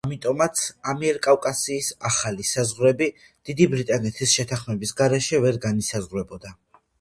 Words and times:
ამიტომაც 0.05 0.61
ამიერკავკასიის 0.93 1.89
ახალი 2.09 2.45
საზღვრები 2.51 3.09
დიდი 3.51 3.69
ბრიტანეთის 3.75 4.35
შეთანხმების 4.39 4.97
გარეშე 5.03 5.43
ვერ 5.45 5.63
განისაზღვრებოდა. 5.69 6.57